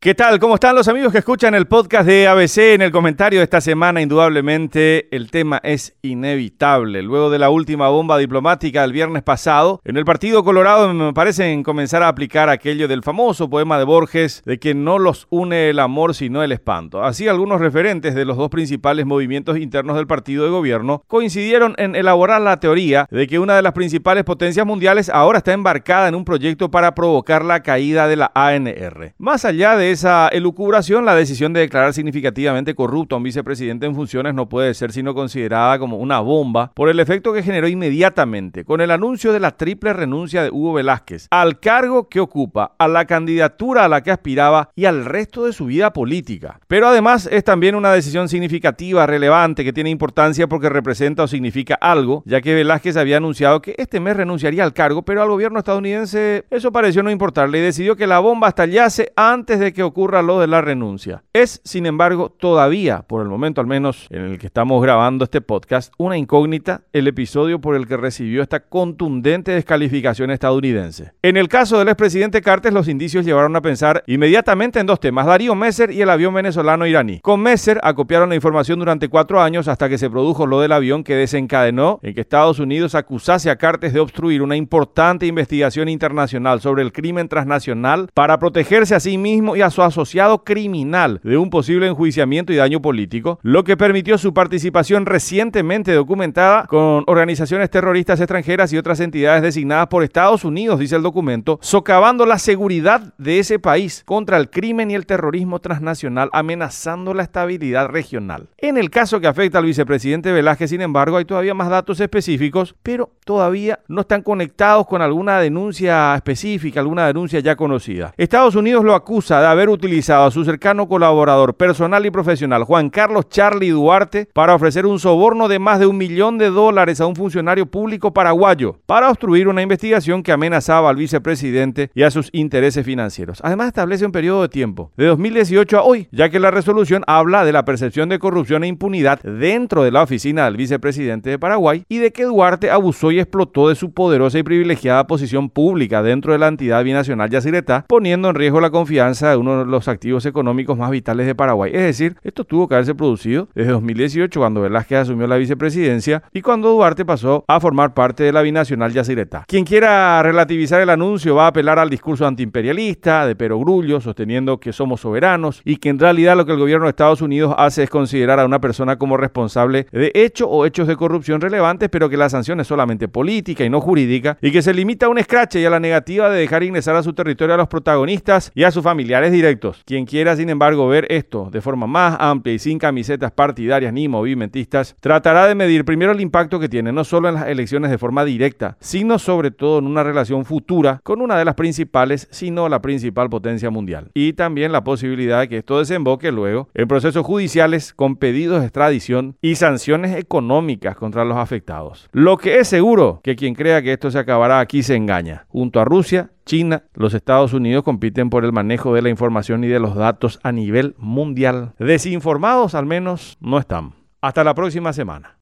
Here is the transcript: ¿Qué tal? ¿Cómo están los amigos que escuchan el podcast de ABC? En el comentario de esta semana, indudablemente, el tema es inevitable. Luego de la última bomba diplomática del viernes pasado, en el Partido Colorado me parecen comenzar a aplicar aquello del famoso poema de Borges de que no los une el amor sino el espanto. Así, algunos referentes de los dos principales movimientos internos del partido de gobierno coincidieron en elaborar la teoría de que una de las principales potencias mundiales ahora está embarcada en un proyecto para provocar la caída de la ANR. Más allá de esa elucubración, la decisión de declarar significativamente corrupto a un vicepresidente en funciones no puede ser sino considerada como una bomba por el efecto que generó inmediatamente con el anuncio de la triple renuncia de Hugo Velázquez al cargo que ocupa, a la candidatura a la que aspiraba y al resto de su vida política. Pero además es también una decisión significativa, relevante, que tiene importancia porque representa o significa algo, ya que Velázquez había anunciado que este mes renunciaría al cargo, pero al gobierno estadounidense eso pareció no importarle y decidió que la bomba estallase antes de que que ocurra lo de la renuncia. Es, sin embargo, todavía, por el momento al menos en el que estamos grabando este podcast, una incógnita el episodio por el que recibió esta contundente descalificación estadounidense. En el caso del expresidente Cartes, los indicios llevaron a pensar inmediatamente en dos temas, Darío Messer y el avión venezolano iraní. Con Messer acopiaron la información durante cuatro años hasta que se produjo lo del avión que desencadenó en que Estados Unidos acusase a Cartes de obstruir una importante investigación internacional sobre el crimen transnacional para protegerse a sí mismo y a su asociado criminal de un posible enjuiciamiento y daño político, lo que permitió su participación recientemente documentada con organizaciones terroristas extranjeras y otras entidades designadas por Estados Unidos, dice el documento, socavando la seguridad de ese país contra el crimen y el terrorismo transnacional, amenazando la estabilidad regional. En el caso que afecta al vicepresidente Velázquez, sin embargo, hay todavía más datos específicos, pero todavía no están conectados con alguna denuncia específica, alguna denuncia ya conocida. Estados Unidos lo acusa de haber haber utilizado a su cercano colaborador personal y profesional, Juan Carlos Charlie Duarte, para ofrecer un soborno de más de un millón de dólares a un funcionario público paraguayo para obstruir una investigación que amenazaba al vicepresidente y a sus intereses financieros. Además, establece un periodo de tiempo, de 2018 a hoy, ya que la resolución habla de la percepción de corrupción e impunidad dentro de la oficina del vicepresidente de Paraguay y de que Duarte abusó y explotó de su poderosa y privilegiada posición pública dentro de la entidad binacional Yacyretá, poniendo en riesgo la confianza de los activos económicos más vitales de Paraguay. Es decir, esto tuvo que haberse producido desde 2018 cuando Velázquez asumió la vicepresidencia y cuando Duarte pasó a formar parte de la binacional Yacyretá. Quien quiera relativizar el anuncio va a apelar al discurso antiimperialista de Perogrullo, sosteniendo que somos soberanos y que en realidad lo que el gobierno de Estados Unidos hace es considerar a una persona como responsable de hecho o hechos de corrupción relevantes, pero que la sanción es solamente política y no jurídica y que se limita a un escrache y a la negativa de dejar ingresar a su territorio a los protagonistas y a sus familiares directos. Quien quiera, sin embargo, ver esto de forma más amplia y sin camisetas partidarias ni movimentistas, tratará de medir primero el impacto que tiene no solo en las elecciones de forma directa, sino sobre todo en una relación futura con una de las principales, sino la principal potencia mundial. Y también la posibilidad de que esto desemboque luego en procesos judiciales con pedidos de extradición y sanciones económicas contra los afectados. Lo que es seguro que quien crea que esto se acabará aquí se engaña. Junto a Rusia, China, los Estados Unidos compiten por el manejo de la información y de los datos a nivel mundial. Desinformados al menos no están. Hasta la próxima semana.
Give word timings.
¿Qué 0.00 0.14
tal? 0.14 0.38
¿Cómo 0.38 0.54
están 0.54 0.76
los 0.76 0.86
amigos 0.86 1.10
que 1.10 1.18
escuchan 1.18 1.56
el 1.56 1.66
podcast 1.66 2.06
de 2.06 2.28
ABC? 2.28 2.58
En 2.58 2.82
el 2.82 2.92
comentario 2.92 3.40
de 3.40 3.42
esta 3.42 3.60
semana, 3.60 4.00
indudablemente, 4.00 5.08
el 5.10 5.28
tema 5.28 5.58
es 5.64 5.96
inevitable. 6.02 7.02
Luego 7.02 7.30
de 7.30 7.40
la 7.40 7.50
última 7.50 7.88
bomba 7.88 8.16
diplomática 8.16 8.82
del 8.82 8.92
viernes 8.92 9.24
pasado, 9.24 9.80
en 9.84 9.96
el 9.96 10.04
Partido 10.04 10.44
Colorado 10.44 10.94
me 10.94 11.12
parecen 11.12 11.64
comenzar 11.64 12.04
a 12.04 12.08
aplicar 12.08 12.48
aquello 12.48 12.86
del 12.86 13.02
famoso 13.02 13.50
poema 13.50 13.76
de 13.76 13.82
Borges 13.82 14.44
de 14.46 14.60
que 14.60 14.72
no 14.72 15.00
los 15.00 15.26
une 15.30 15.68
el 15.68 15.80
amor 15.80 16.14
sino 16.14 16.44
el 16.44 16.52
espanto. 16.52 17.02
Así, 17.02 17.26
algunos 17.26 17.60
referentes 17.60 18.14
de 18.14 18.24
los 18.24 18.36
dos 18.36 18.50
principales 18.50 19.04
movimientos 19.04 19.58
internos 19.58 19.96
del 19.96 20.06
partido 20.06 20.44
de 20.44 20.50
gobierno 20.50 21.02
coincidieron 21.08 21.74
en 21.76 21.96
elaborar 21.96 22.40
la 22.40 22.60
teoría 22.60 23.08
de 23.10 23.26
que 23.26 23.40
una 23.40 23.56
de 23.56 23.62
las 23.62 23.72
principales 23.72 24.22
potencias 24.22 24.64
mundiales 24.64 25.08
ahora 25.08 25.38
está 25.38 25.52
embarcada 25.54 26.06
en 26.06 26.14
un 26.14 26.24
proyecto 26.24 26.70
para 26.70 26.94
provocar 26.94 27.44
la 27.44 27.64
caída 27.64 28.06
de 28.06 28.14
la 28.14 28.30
ANR. 28.36 29.14
Más 29.18 29.44
allá 29.44 29.76
de 29.76 29.87
esa 29.90 30.28
elucubración, 30.28 31.04
la 31.04 31.14
decisión 31.14 31.52
de 31.52 31.60
declarar 31.60 31.94
significativamente 31.94 32.74
corrupto 32.74 33.14
a 33.14 33.18
un 33.18 33.24
vicepresidente 33.24 33.86
en 33.86 33.94
funciones 33.94 34.34
no 34.34 34.48
puede 34.48 34.74
ser 34.74 34.92
sino 34.92 35.14
considerada 35.14 35.78
como 35.78 35.98
una 35.98 36.20
bomba 36.20 36.72
por 36.74 36.88
el 36.88 37.00
efecto 37.00 37.32
que 37.32 37.42
generó 37.42 37.68
inmediatamente 37.68 38.64
con 38.64 38.80
el 38.80 38.90
anuncio 38.90 39.32
de 39.32 39.40
la 39.40 39.56
triple 39.56 39.92
renuncia 39.92 40.42
de 40.42 40.50
Hugo 40.50 40.74
Velázquez 40.74 41.28
al 41.30 41.60
cargo 41.60 42.08
que 42.08 42.20
ocupa, 42.20 42.74
a 42.78 42.88
la 42.88 43.06
candidatura 43.06 43.84
a 43.84 43.88
la 43.88 44.02
que 44.02 44.10
aspiraba 44.10 44.70
y 44.74 44.84
al 44.84 45.04
resto 45.04 45.44
de 45.44 45.52
su 45.52 45.66
vida 45.66 45.92
política. 45.92 46.60
Pero 46.66 46.88
además 46.88 47.28
es 47.30 47.44
también 47.44 47.74
una 47.74 47.92
decisión 47.92 48.28
significativa, 48.28 49.06
relevante, 49.06 49.64
que 49.64 49.72
tiene 49.72 49.90
importancia 49.90 50.46
porque 50.46 50.68
representa 50.68 51.22
o 51.22 51.28
significa 51.28 51.74
algo, 51.74 52.22
ya 52.26 52.40
que 52.40 52.54
Velázquez 52.54 52.96
había 52.96 53.18
anunciado 53.18 53.62
que 53.62 53.74
este 53.78 54.00
mes 54.00 54.16
renunciaría 54.16 54.64
al 54.64 54.72
cargo, 54.72 55.02
pero 55.02 55.22
al 55.22 55.28
gobierno 55.28 55.58
estadounidense 55.58 56.44
eso 56.50 56.72
pareció 56.72 57.02
no 57.02 57.10
importarle 57.10 57.58
y 57.58 57.62
decidió 57.62 57.96
que 57.96 58.06
la 58.06 58.18
bomba 58.18 58.48
estallase 58.48 59.12
antes 59.16 59.58
de 59.58 59.72
que 59.72 59.77
que 59.78 59.84
ocurra 59.84 60.22
lo 60.22 60.40
de 60.40 60.48
la 60.48 60.60
renuncia. 60.60 61.22
Es, 61.32 61.60
sin 61.62 61.86
embargo, 61.86 62.34
todavía, 62.36 63.02
por 63.02 63.22
el 63.22 63.28
momento 63.28 63.60
al 63.60 63.68
menos 63.68 64.08
en 64.10 64.22
el 64.22 64.38
que 64.38 64.48
estamos 64.48 64.82
grabando 64.82 65.22
este 65.22 65.40
podcast, 65.40 65.92
una 65.98 66.18
incógnita 66.18 66.80
el 66.92 67.06
episodio 67.06 67.60
por 67.60 67.76
el 67.76 67.86
que 67.86 67.96
recibió 67.96 68.42
esta 68.42 68.58
contundente 68.58 69.52
descalificación 69.52 70.32
estadounidense. 70.32 71.12
En 71.22 71.36
el 71.36 71.46
caso 71.46 71.78
del 71.78 71.86
expresidente 71.86 72.42
Cartes, 72.42 72.72
los 72.72 72.88
indicios 72.88 73.24
llevaron 73.24 73.54
a 73.54 73.62
pensar 73.62 74.02
inmediatamente 74.08 74.80
en 74.80 74.86
dos 74.86 74.98
temas, 74.98 75.26
Darío 75.26 75.54
Messer 75.54 75.92
y 75.92 76.02
el 76.02 76.10
avión 76.10 76.34
venezolano 76.34 76.84
iraní. 76.84 77.20
Con 77.20 77.40
Messer 77.40 77.78
acopiaron 77.84 78.30
la 78.30 78.34
información 78.34 78.80
durante 78.80 79.08
cuatro 79.08 79.40
años 79.40 79.68
hasta 79.68 79.88
que 79.88 79.96
se 79.96 80.10
produjo 80.10 80.44
lo 80.44 80.60
del 80.60 80.72
avión 80.72 81.04
que 81.04 81.14
desencadenó 81.14 82.00
en 82.02 82.14
que 82.14 82.22
Estados 82.22 82.58
Unidos 82.58 82.96
acusase 82.96 83.48
a 83.48 83.54
Cartes 83.54 83.92
de 83.92 84.00
obstruir 84.00 84.42
una 84.42 84.56
importante 84.56 85.24
investigación 85.26 85.88
internacional 85.88 86.60
sobre 86.60 86.82
el 86.82 86.90
crimen 86.90 87.28
transnacional 87.28 88.08
para 88.12 88.40
protegerse 88.40 88.96
a 88.96 89.00
sí 89.00 89.18
mismo 89.18 89.54
y 89.54 89.62
a 89.62 89.67
su 89.70 89.82
asociado 89.82 90.44
criminal 90.44 91.20
de 91.22 91.36
un 91.36 91.50
posible 91.50 91.86
enjuiciamiento 91.86 92.52
y 92.52 92.56
daño 92.56 92.80
político, 92.80 93.38
lo 93.42 93.64
que 93.64 93.76
permitió 93.76 94.18
su 94.18 94.34
participación 94.34 95.06
recientemente 95.06 95.92
documentada 95.92 96.66
con 96.66 97.04
organizaciones 97.06 97.70
terroristas 97.70 98.20
extranjeras 98.20 98.72
y 98.72 98.78
otras 98.78 99.00
entidades 99.00 99.42
designadas 99.42 99.88
por 99.88 100.02
Estados 100.02 100.44
Unidos, 100.44 100.78
dice 100.78 100.96
el 100.96 101.02
documento, 101.02 101.58
socavando 101.62 102.26
la 102.26 102.38
seguridad 102.38 103.14
de 103.18 103.38
ese 103.38 103.58
país 103.58 104.02
contra 104.04 104.36
el 104.36 104.50
crimen 104.50 104.90
y 104.90 104.94
el 104.94 105.06
terrorismo 105.06 105.58
transnacional, 105.58 106.30
amenazando 106.32 107.14
la 107.14 107.22
estabilidad 107.22 107.88
regional. 107.88 108.48
En 108.56 108.76
el 108.76 108.90
caso 108.90 109.20
que 109.20 109.26
afecta 109.26 109.58
al 109.58 109.64
vicepresidente 109.64 110.32
Velázquez, 110.32 110.70
sin 110.70 110.80
embargo, 110.80 111.16
hay 111.16 111.24
todavía 111.24 111.54
más 111.54 111.68
datos 111.68 112.00
específicos, 112.00 112.74
pero 112.82 113.10
todavía 113.24 113.80
no 113.88 114.02
están 114.02 114.22
conectados 114.22 114.86
con 114.86 115.02
alguna 115.02 115.40
denuncia 115.40 116.14
específica, 116.14 116.80
alguna 116.80 117.06
denuncia 117.06 117.40
ya 117.40 117.56
conocida. 117.56 118.14
Estados 118.16 118.54
Unidos 118.54 118.84
lo 118.84 118.94
acusa 118.94 119.40
de 119.40 119.46
haber 119.46 119.57
haber 119.58 119.70
utilizado 119.70 120.24
a 120.24 120.30
su 120.30 120.44
cercano 120.44 120.86
colaborador 120.86 121.54
personal 121.54 122.06
y 122.06 122.12
profesional, 122.12 122.62
Juan 122.62 122.90
Carlos 122.90 123.28
Charlie 123.28 123.70
Duarte, 123.70 124.28
para 124.32 124.54
ofrecer 124.54 124.86
un 124.86 125.00
soborno 125.00 125.48
de 125.48 125.58
más 125.58 125.80
de 125.80 125.86
un 125.86 125.96
millón 125.96 126.38
de 126.38 126.48
dólares 126.48 127.00
a 127.00 127.06
un 127.06 127.16
funcionario 127.16 127.66
público 127.66 128.12
paraguayo 128.12 128.76
para 128.86 129.10
obstruir 129.10 129.48
una 129.48 129.62
investigación 129.62 130.22
que 130.22 130.30
amenazaba 130.30 130.90
al 130.90 130.94
vicepresidente 130.94 131.90
y 131.92 132.04
a 132.04 132.12
sus 132.12 132.30
intereses 132.32 132.86
financieros. 132.86 133.40
Además, 133.42 133.68
establece 133.68 134.06
un 134.06 134.12
periodo 134.12 134.42
de 134.42 134.48
tiempo, 134.48 134.92
de 134.96 135.06
2018 135.06 135.78
a 135.78 135.82
hoy, 135.82 136.06
ya 136.12 136.28
que 136.28 136.38
la 136.38 136.52
resolución 136.52 137.02
habla 137.08 137.44
de 137.44 137.52
la 137.52 137.64
percepción 137.64 138.08
de 138.08 138.20
corrupción 138.20 138.62
e 138.62 138.68
impunidad 138.68 139.20
dentro 139.22 139.82
de 139.82 139.90
la 139.90 140.04
oficina 140.04 140.44
del 140.44 140.56
vicepresidente 140.56 141.30
de 141.30 141.38
Paraguay 141.40 141.82
y 141.88 141.98
de 141.98 142.12
que 142.12 142.24
Duarte 142.24 142.70
abusó 142.70 143.10
y 143.10 143.18
explotó 143.18 143.70
de 143.70 143.74
su 143.74 143.92
poderosa 143.92 144.38
y 144.38 144.44
privilegiada 144.44 145.08
posición 145.08 145.50
pública 145.50 146.04
dentro 146.04 146.32
de 146.32 146.38
la 146.38 146.46
entidad 146.46 146.84
binacional 146.84 147.28
Yacyretá, 147.28 147.86
poniendo 147.88 148.28
en 148.28 148.36
riesgo 148.36 148.60
la 148.60 148.70
confianza 148.70 149.30
de 149.30 149.47
los 149.64 149.88
activos 149.88 150.26
económicos 150.26 150.78
más 150.78 150.90
vitales 150.90 151.26
de 151.26 151.34
Paraguay. 151.34 151.70
Es 151.74 151.82
decir, 151.82 152.16
esto 152.22 152.44
tuvo 152.44 152.68
que 152.68 152.74
haberse 152.74 152.94
producido 152.94 153.48
desde 153.54 153.72
2018 153.72 154.40
cuando 154.40 154.62
Velázquez 154.62 154.98
asumió 154.98 155.26
la 155.26 155.36
vicepresidencia 155.36 156.22
y 156.32 156.42
cuando 156.42 156.70
Duarte 156.70 157.04
pasó 157.04 157.44
a 157.46 157.60
formar 157.60 157.94
parte 157.94 158.24
de 158.24 158.32
la 158.32 158.42
binacional 158.42 158.92
Yacyretá. 158.92 159.44
Quien 159.46 159.64
quiera 159.64 160.22
relativizar 160.22 160.80
el 160.80 160.90
anuncio 160.90 161.34
va 161.34 161.44
a 161.44 161.48
apelar 161.48 161.78
al 161.78 161.90
discurso 161.90 162.26
antiimperialista 162.26 163.26
de 163.26 163.36
Perogrullo, 163.36 164.00
sosteniendo 164.00 164.58
que 164.58 164.72
somos 164.72 165.00
soberanos 165.00 165.62
y 165.64 165.76
que 165.76 165.88
en 165.88 165.98
realidad 165.98 166.36
lo 166.36 166.46
que 166.46 166.52
el 166.52 166.58
gobierno 166.58 166.86
de 166.86 166.90
Estados 166.90 167.22
Unidos 167.22 167.54
hace 167.56 167.84
es 167.84 167.90
considerar 167.90 168.40
a 168.40 168.46
una 168.46 168.60
persona 168.60 168.96
como 168.96 169.16
responsable 169.16 169.86
de 169.92 170.12
hecho 170.14 170.48
o 170.48 170.66
hechos 170.66 170.88
de 170.88 170.96
corrupción 170.96 171.40
relevantes, 171.40 171.88
pero 171.88 172.08
que 172.08 172.16
la 172.16 172.28
sanción 172.28 172.60
es 172.60 172.66
solamente 172.66 173.08
política 173.08 173.64
y 173.64 173.70
no 173.70 173.80
jurídica 173.80 174.38
y 174.40 174.50
que 174.50 174.62
se 174.62 174.74
limita 174.74 175.06
a 175.06 175.08
un 175.08 175.18
escrache 175.18 175.60
y 175.60 175.64
a 175.64 175.70
la 175.70 175.80
negativa 175.80 176.30
de 176.30 176.40
dejar 176.40 176.62
ingresar 176.62 176.96
a 176.96 177.02
su 177.02 177.12
territorio 177.12 177.54
a 177.54 177.58
los 177.58 177.68
protagonistas 177.68 178.50
y 178.54 178.64
a 178.64 178.70
sus 178.70 178.82
familiares 178.82 179.32
directos. 179.38 179.82
Quien 179.86 180.04
quiera, 180.04 180.36
sin 180.36 180.50
embargo, 180.50 180.88
ver 180.88 181.06
esto 181.10 181.48
de 181.50 181.60
forma 181.60 181.86
más 181.86 182.16
amplia 182.18 182.54
y 182.54 182.58
sin 182.58 182.78
camisetas 182.78 183.30
partidarias 183.30 183.92
ni 183.92 184.08
movimentistas, 184.08 184.96
tratará 185.00 185.46
de 185.46 185.54
medir 185.54 185.84
primero 185.84 186.12
el 186.12 186.20
impacto 186.20 186.58
que 186.58 186.68
tiene 186.68 186.92
no 186.92 187.04
solo 187.04 187.28
en 187.28 187.34
las 187.34 187.46
elecciones 187.46 187.90
de 187.90 187.98
forma 187.98 188.24
directa, 188.24 188.76
sino 188.80 189.18
sobre 189.18 189.50
todo 189.50 189.78
en 189.78 189.86
una 189.86 190.02
relación 190.02 190.44
futura 190.44 191.00
con 191.04 191.20
una 191.20 191.38
de 191.38 191.44
las 191.44 191.54
principales, 191.54 192.26
sino 192.30 192.68
la 192.68 192.82
principal 192.82 193.30
potencia 193.30 193.70
mundial. 193.70 194.10
Y 194.14 194.32
también 194.32 194.72
la 194.72 194.84
posibilidad 194.84 195.40
de 195.40 195.48
que 195.48 195.58
esto 195.58 195.78
desemboque 195.78 196.32
luego 196.32 196.68
en 196.74 196.88
procesos 196.88 197.24
judiciales 197.24 197.92
con 197.94 198.16
pedidos 198.16 198.60
de 198.60 198.66
extradición 198.66 199.36
y 199.40 199.54
sanciones 199.54 200.16
económicas 200.16 200.96
contra 200.96 201.24
los 201.24 201.36
afectados. 201.36 202.08
Lo 202.12 202.36
que 202.36 202.58
es 202.58 202.68
seguro 202.68 203.20
que 203.22 203.36
quien 203.36 203.54
crea 203.54 203.82
que 203.82 203.92
esto 203.92 204.10
se 204.10 204.18
acabará 204.18 204.60
aquí 204.60 204.82
se 204.82 204.96
engaña. 204.96 205.46
Junto 205.48 205.80
a 205.80 205.84
Rusia, 205.84 206.30
China, 206.48 206.84
los 206.94 207.12
Estados 207.12 207.52
Unidos 207.52 207.84
compiten 207.84 208.30
por 208.30 208.42
el 208.42 208.52
manejo 208.52 208.94
de 208.94 209.02
la 209.02 209.10
información 209.10 209.64
y 209.64 209.68
de 209.68 209.78
los 209.78 209.94
datos 209.94 210.40
a 210.42 210.50
nivel 210.50 210.94
mundial. 210.96 211.74
Desinformados 211.78 212.74
al 212.74 212.86
menos 212.86 213.36
no 213.38 213.58
están. 213.58 213.92
Hasta 214.22 214.42
la 214.44 214.54
próxima 214.54 214.94
semana. 214.94 215.36